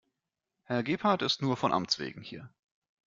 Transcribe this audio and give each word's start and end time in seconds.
Herr 0.63 0.81
Gebhardt 0.81 1.21
ist 1.21 1.43
nur 1.43 1.55
von 1.57 1.71
Amtswegen 1.71 2.23
hier. 2.23 2.49